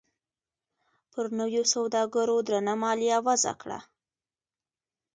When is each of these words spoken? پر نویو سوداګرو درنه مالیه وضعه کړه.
پر 1.11 1.25
نویو 1.39 1.63
سوداګرو 1.73 2.35
درنه 2.47 2.73
مالیه 2.81 3.17
وضعه 3.27 3.53
کړه. 3.61 3.79